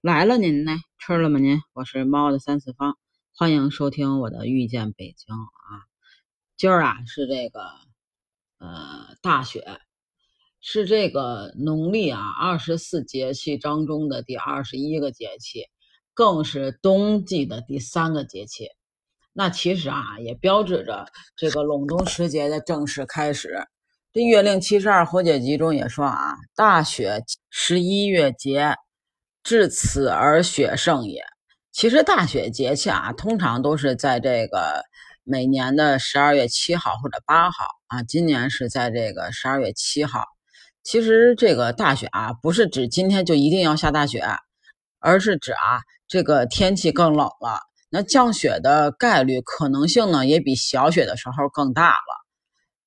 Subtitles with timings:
[0.00, 0.78] 来了您呢？
[0.96, 1.60] 吃了吗您？
[1.72, 2.96] 我是猫的三次方，
[3.34, 5.82] 欢迎收听我的遇见北京啊。
[6.56, 7.62] 今儿啊是这个
[8.58, 9.80] 呃大雪，
[10.60, 15.64] 是这个农历啊二十四节气当中的第二十一个节气，
[16.14, 18.68] 更是冬季的第三个节气。
[19.32, 23.66] 那其实啊也标志着这个隆冬时节的正式开始。
[24.12, 28.76] 这《月令七十二候解集》中也说啊，大雪十一月节，
[29.48, 31.22] 至此而雪盛也。
[31.72, 34.82] 其实大雪节气啊，通常都是在这个
[35.24, 38.02] 每年的十二月七号或者八号啊。
[38.02, 40.26] 今年是在这个十二月七号。
[40.82, 44.22] 其实这个大雪啊，不是指今天就一定要下大雪，
[44.98, 47.58] 而是指啊，这个天气更冷了，
[47.88, 52.26] 那降雪的概率可能性呢，也比小雪的时候更大了。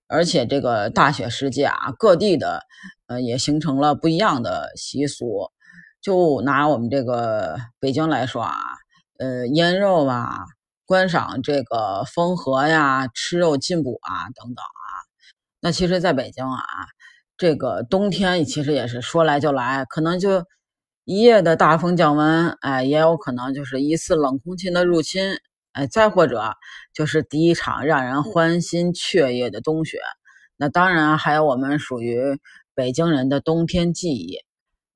[0.07, 2.61] 而且这个大雪时节啊，各地的
[3.07, 5.49] 呃也形成了不一样的习俗。
[6.01, 8.55] 就拿我们这个北京来说啊，
[9.19, 10.45] 呃，腌肉啊，
[10.85, 14.81] 观赏这个风和呀，吃肉进补啊，等等啊。
[15.59, 16.63] 那其实，在北京啊，
[17.37, 20.43] 这个冬天其实也是说来就来，可能就
[21.05, 25.37] 一夜的大风降温，哎，也有可能就是一次冷空气的入侵。
[25.73, 26.55] 哎，再或者
[26.93, 29.99] 就是第一场让人欢欣雀跃的冬雪，
[30.57, 32.39] 那当然还有我们属于
[32.75, 34.39] 北京人的冬天记忆。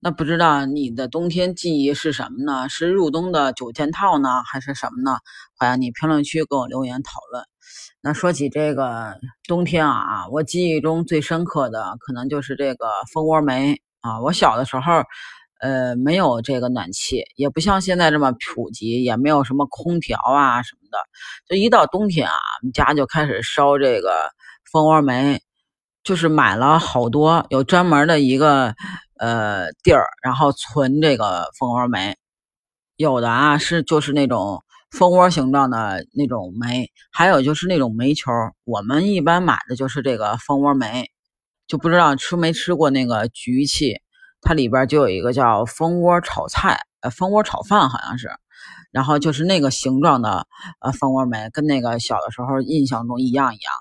[0.05, 2.69] 那不知道你的冬天记忆是什么呢？
[2.69, 5.17] 是入冬的九件套呢，还是什么呢？
[5.57, 7.43] 欢迎你评论区给我留言讨论。
[8.01, 9.17] 那说起这个
[9.47, 14.21] 冬天啊，我记忆中最深刻的可能就是这个蜂窝煤啊。
[14.21, 14.83] 我小的时候。
[15.61, 20.97] 呃，没有这个暖气，也不像现在这么普及，也没有什么空调啊什么的。
[21.47, 22.35] 就一到冬天啊，
[22.73, 24.11] 家就开始烧这个
[24.69, 25.41] 蜂窝煤，
[26.05, 28.75] 就是买了好多，有专门的一个
[29.19, 32.15] 呃地儿，然后存这个蜂窝煤。
[32.95, 38.31] 有的啊是就是那种蜂窝形状的那种煤，还有就是那种煤球。
[38.63, 41.09] 我们一般买的就是这个蜂窝煤，
[41.67, 43.95] 就不知道吃没吃过那个局气。
[44.41, 48.29] 它里边就有一个叫蜂窝炒菜，呃，蜂窝炒饭好像是，
[48.91, 50.45] 然后就是那个形状的，
[50.81, 53.73] 呃，蜂窝煤跟那个小的时候印象中一样一样。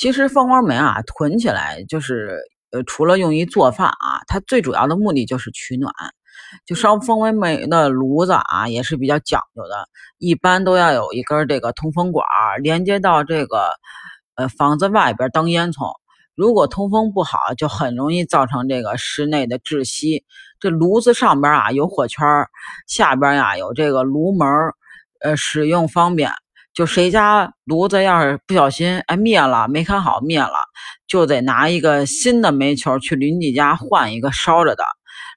[0.00, 2.40] 其实蜂窝煤啊，囤起来就是，
[2.70, 5.92] 呃，除了用于做饭啊，它最主要的目的就是取暖。
[6.64, 12.24] 就烧蜂窝煤的炉子啊，也是比较讲究的，一般都要有一根这个通风管
[12.62, 13.72] 连接到这个，
[14.36, 15.92] 呃，房子外边当烟囱。
[16.34, 20.24] 如果通风不好，就很容易造成这个室内的窒息。
[20.60, 22.26] 这炉子上边啊有火圈，
[22.86, 24.48] 下边呀有这个炉门，
[25.20, 26.32] 呃，使用方便。
[26.72, 30.54] 就谁家炉子要是不小心哎灭了，没看好灭了，
[31.06, 34.84] 就得拿一个新的煤球去邻居家换一个烧着的。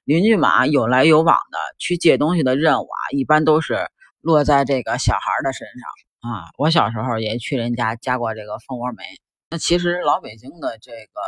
[0.04, 3.88] 邻居们有来有往的去借东西的任务啊，一般都是
[4.20, 5.66] 落在这个小孩的身
[6.22, 6.44] 上啊。
[6.58, 9.02] 我小时候也去人家加过这个蜂窝煤。
[9.50, 11.20] 那其实老北京的这个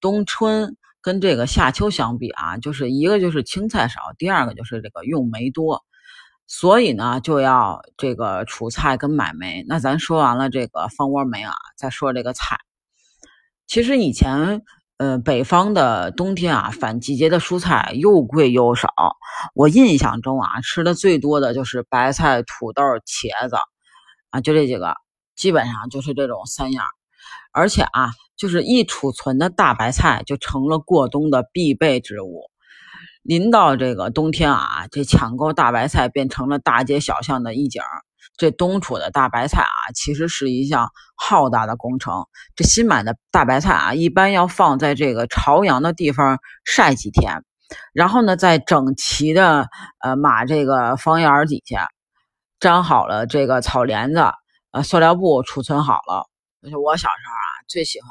[0.00, 5.84] 冬春跟这个夏秋相比啊，就是一个就是青菜少，第二个就是这个用煤多，
[6.46, 9.64] 所以呢就要这个储菜跟买煤。
[9.66, 12.58] 那咱说完了这个蜂窝煤啊，再说这个菜。
[13.66, 14.62] 其实以前
[14.96, 18.88] 呃北方的冬天啊，反季节的蔬菜又贵又少。
[19.54, 23.56] 我印象中啊，吃的最多的就是白菜、土豆、茄子
[24.30, 24.94] 啊，就这几个，
[25.34, 26.84] 基本上就是这种三样。
[27.52, 32.50] 而且啊，就是一储存的大白菜就成了过冬的必备之物。
[33.26, 37.82] 临到这个冬天啊，这抢购大白菜变成了大街小巷的一景。
[38.36, 42.26] 这冬储的大白菜啊，其实是一项浩大的工程。
[42.54, 47.42] 这新买的大白菜啊，一般要放在这个朝阳的地方晒几天，
[47.92, 49.68] 然后呢，再整齐的
[50.00, 51.88] 呃码这个房檐底下
[52.60, 54.22] 粘好了这个草帘子，
[54.70, 56.28] 呃塑料布储存好了。
[56.70, 58.10] 就我小时候啊，最喜欢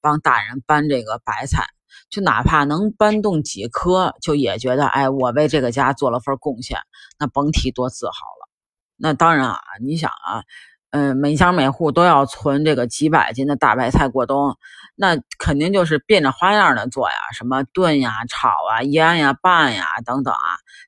[0.00, 1.66] 帮大人搬这个白菜，
[2.14, 6.78] 就哪怕能搬动几颗，就也觉得哎，我为这个家做了份贡献，
[7.18, 8.48] 那甭提多自豪了。
[8.96, 10.44] 那当然啊，你想啊，
[10.90, 14.56] 嗯，每家每户都要存这个几百斤的大白菜过冬，
[14.94, 20.38] 那肯定就是变着花样的做呀，什么炖呀、炒啊、腌呀、拌呀等等啊，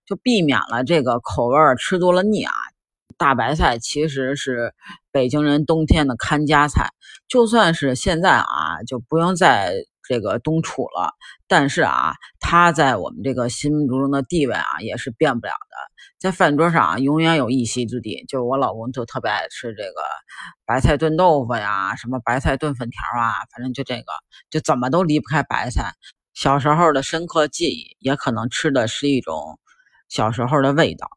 [0.06, 2.52] 就避免了这个口味吃多了腻啊。
[3.18, 4.74] 大白菜其实是
[5.10, 6.90] 北京人冬天的看家菜，
[7.26, 9.72] 就算是现在啊，就不用再
[10.08, 11.14] 这个冬储了。
[11.48, 15.76] 但是啊，它在我们这个心目中的地位啊，也是变不了的。
[16.18, 18.24] 在饭桌上永远有一席之地。
[18.28, 20.02] 就我老公就特别爱吃这个
[20.64, 24.06] 白菜炖豆腐呀，什么白菜炖粉条啊，反正就这个，
[24.50, 25.92] 就怎么都离不开白菜。
[26.34, 29.58] 小时候的深刻记忆，也可能吃的是一种
[30.08, 31.08] 小时候的味道。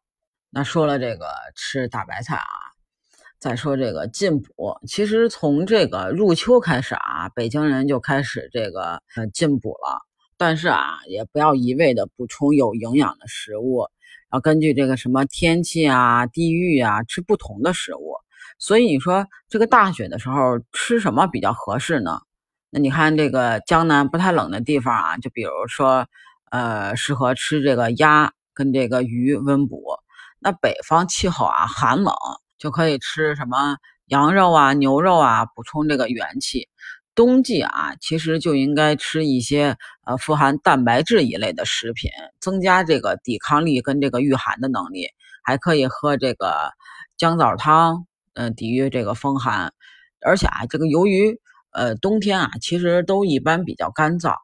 [0.50, 2.44] 那说了这个吃大白菜啊，
[3.40, 4.78] 再说这个进补。
[4.86, 10.06] 其实从这个入秋开始啊，北京人就开始这个呃进补了。
[10.36, 13.86] 但是啊，也不要一味的补充有营养的食物，
[14.32, 18.14] 要根据这个什么天气啊、地域啊吃不同的食物。
[18.58, 22.20] 所以你说这个大雪的时候吃什么比较合适呢？
[22.70, 26.06] 那你看这个江南不太冷的地方啊，就比如说
[26.50, 29.82] 呃适合吃这个鸭跟这个鱼温补。
[30.38, 32.14] 那北方气候啊寒冷，
[32.60, 36.68] 就可以吃什么羊肉啊、牛肉啊，补充这个元气。
[37.16, 39.76] 冬季啊，其实就应该吃一些
[40.06, 45.08] 呃富含蛋白质一类的食品，增加这个抵抗力跟这个御寒的能力。
[45.42, 46.70] 还可以喝这个
[47.16, 49.72] 姜枣汤，嗯，抵御这个风寒。
[50.20, 51.40] 而且啊，这个由于
[51.72, 54.34] 呃冬天啊，其实都一般比较干燥，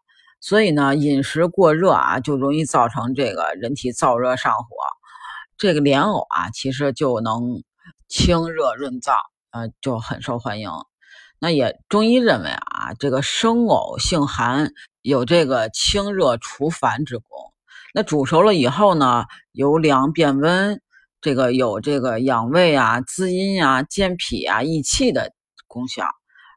[0.40, 4.64] 所以呢，饮食过热啊，就容易造成这个人体燥热上火。
[5.58, 7.62] 这个莲藕啊，其实就能
[8.08, 9.14] 清热润燥，
[9.50, 10.70] 呃，就很受欢迎。
[11.38, 14.72] 那也中医认为啊，这个生藕性寒，
[15.02, 17.28] 有这个清热除烦之功。
[17.92, 20.80] 那煮熟了以后呢，由凉变温，
[21.20, 25.32] 这个有这个养胃啊、滋阴啊、健脾啊、益气的
[25.66, 26.06] 功效。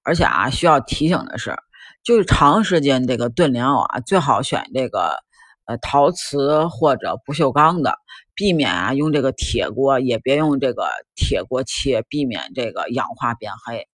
[0.03, 1.55] 而且啊，需要提醒的是，
[2.03, 5.23] 就是长时间这个炖莲藕啊，最好选这个
[5.69, 7.93] 呃陶瓷或者不锈钢的。
[8.35, 13.85] 避免啊，用这个铁锅，也别用这个铁锅切，避免这个氧化变黑。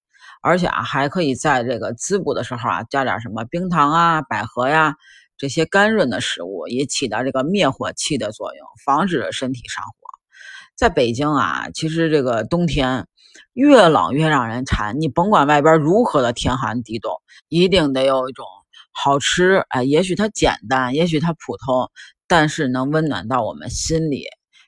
[0.44, 4.94] 而且啊，还可以在这个滋补的时候啊，加点什么冰糖啊、百合呀
[5.36, 9.92] 这些甘润的食物，也起到这个灭火器的作用，防止身体上火。
[10.76, 13.08] 在北京啊，其实这个冬天
[13.54, 17.12] 越冷越让人馋，你甭管外边如何的天寒地冻，
[17.50, 18.46] 一定得有一种
[18.96, 19.64] 好吃。
[19.70, 21.92] 哎，也许它简单，也许它普通。
[22.28, 24.26] 但是能温暖到我们心里，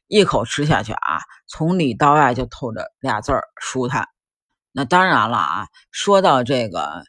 [0.08, 4.08] 一口吃下去啊，从里到外就透着俩字儿舒坦。
[4.72, 7.04] 那当然了啊，说到这个，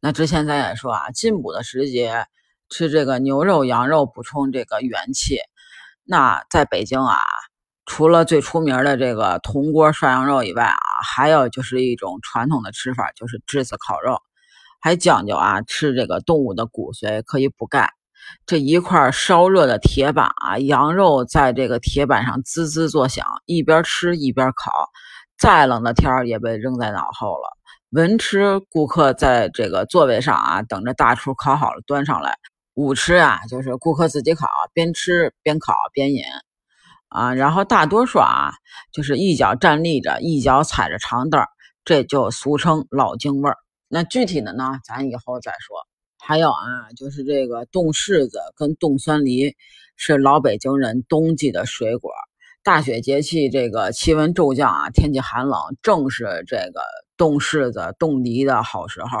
[0.00, 2.26] 那之前咱也说啊，进补的时节
[2.68, 5.38] 吃这个牛肉、羊肉补充这个元气。
[6.04, 7.16] 那在北京啊，
[7.86, 10.76] 除了最出名的这个铜锅涮羊肉以外啊，
[11.08, 14.20] 还有就是一种传统的吃法，就是炙子烤肉，
[14.86, 17.90] 还讲究啊，吃这个动物的骨髓可以补钙。
[18.46, 24.70] 这一块烧热的铁板啊，羊肉在这个铁板上滋滋作响，一边吃一边烤，
[25.36, 27.58] 再冷的天儿也被扔在脑后了。
[27.90, 32.34] 文吃顾客在这个座位上啊，等着大厨烤好了端上来；
[32.74, 36.22] 武吃啊，就是顾客自己烤，边吃边烤边饮
[37.08, 37.34] 啊。
[37.34, 38.52] 然后大多数啊，
[38.92, 41.42] 就是一脚站立着，一脚踩着长凳，
[41.84, 43.56] 这就俗称老京味儿。
[43.88, 45.76] 那具体的呢，咱以后再说。
[46.18, 49.54] 还有啊，就是这个冻柿子跟冻酸梨
[49.96, 52.10] 是老北京人冬季的水果。
[52.64, 56.80] 大雪节气，这个气温骤降啊，天气寒冷，正是这个
[57.16, 59.20] 冻柿子、冻梨的好时候。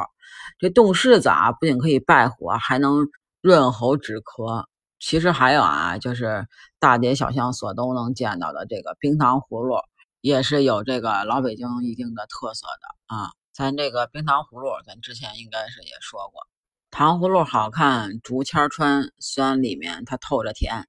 [0.58, 3.06] 这冻柿子啊，不仅可以败火，还能
[3.40, 4.64] 润喉止咳。
[4.98, 6.46] 其实还有啊，就是
[6.80, 9.76] 大街小巷所都能见到的这个冰糖葫芦，
[10.22, 13.30] 也是有这个老北京一定的特色的啊。
[13.56, 16.46] 咱这个冰糖葫芦，咱之前应该是也说过。
[16.90, 20.86] 糖葫芦好看，竹签穿，酸里面它透着甜，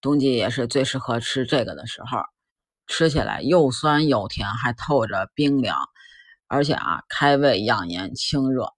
[0.00, 2.22] 冬季也是最适合吃这个的时候，
[2.86, 5.76] 吃起来又酸又甜，还透着冰凉，
[6.46, 8.72] 而且啊开胃养颜清热。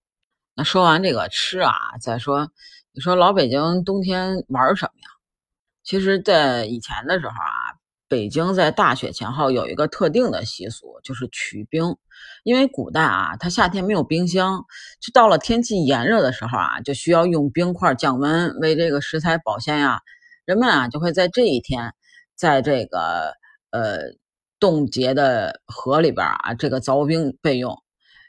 [0.57, 2.51] 那说完这个吃啊，再说
[2.91, 5.09] 你说老北京冬天玩什么呀？
[5.85, 7.79] 其实，在以前的时候啊。
[8.11, 11.97] 北京在大雪前后有一个特定的习俗，就是取冰。
[12.43, 14.65] 因为古代啊，它夏天没有冰箱，
[15.01, 20.01] 就到了天气炎热的时候啊，就需要用冰块降温，为这个食材保鲜呀。
[20.45, 21.95] 人们啊，就会在这一天，
[22.35, 23.35] 在这个
[23.71, 24.01] 呃
[24.59, 27.79] 冻结的河里边啊，这个凿冰备用。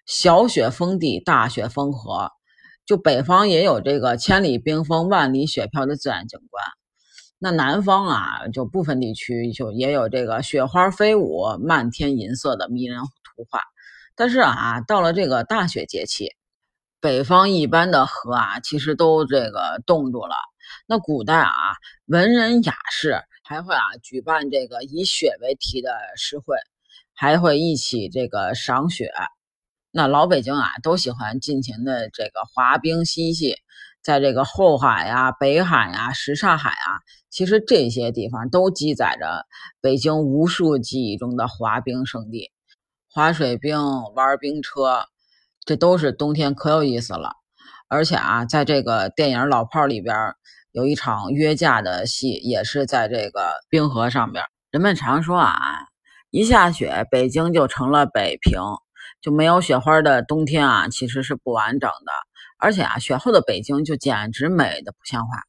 [0.05, 2.29] 小雪封地，大雪封河，
[2.85, 6.63] 就北方也有这个千里冰封，万里雪飘的自然景观。
[7.43, 13.61] 那南方啊，就部分地区就也有这个雪花飞舞、漫天银色的迷人图画。
[14.15, 16.35] 但是啊，到了这个大雪节气，
[16.99, 20.35] 北方一般的河啊，其实都这个冻住了。
[20.85, 21.51] 那古代啊，
[22.05, 26.57] 文人雅士还会啊举办这个以雪为题的诗会，
[27.15, 29.11] 还会一起这个赏雪。
[29.89, 33.55] 那老北京啊，都喜欢尽情的这个滑冰嬉戏。
[34.03, 39.45] 在这个后海呀、北海呀、什刹海啊，其实这些地方都记载着
[39.81, 42.51] 北京无数记忆中的滑冰圣地。
[43.13, 43.77] 滑水冰、
[44.15, 45.05] 玩冰车，
[45.65, 47.33] 这都是冬天可有意思了。
[47.89, 50.15] 而且啊，在这个电影《老炮儿》里边，
[50.71, 54.45] 有一场约架的戏，也是在这个冰河上边。
[54.71, 55.51] 人们常说啊，
[56.29, 58.61] 一下雪，北京就成了北平，
[59.21, 62.30] 就没有雪花的冬天啊，其实是不完整的。
[62.61, 65.43] 而且啊，雪后的北京就简直美的不像话。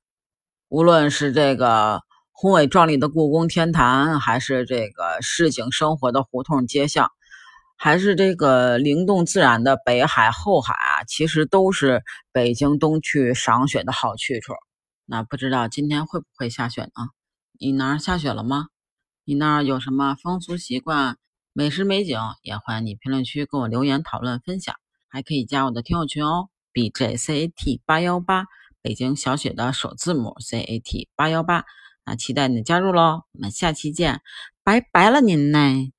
[0.69, 2.01] 无论是这个
[2.31, 7.11] 宏伟壮丽的故宫天坛，还是这个市井生活的胡同街巷，
[7.77, 12.03] 还是这个灵动自然的北海后海啊，其实都是
[12.33, 14.55] 北京冬去赏雪的好去处。
[15.05, 17.11] 那不知道今天会不会下雪呢？
[17.61, 18.69] 你那儿下雪了吗？
[19.25, 21.19] 你那儿有什么风俗习惯、
[21.53, 22.19] 美食美景？
[22.41, 24.75] 也欢迎你评论区跟我留言讨论分享，
[25.09, 28.47] 还可以加我的听友群哦，bjcat 八幺八。
[28.85, 31.65] 北京小雪的首字母 C A T 八幺八，
[32.05, 33.23] 那期待你的加入喽！
[33.31, 34.21] 我们下期见，
[34.65, 35.93] 拜拜了您呢。